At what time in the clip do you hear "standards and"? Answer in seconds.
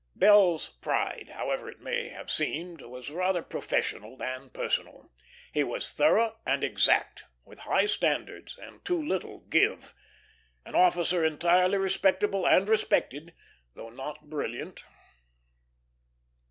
7.85-8.83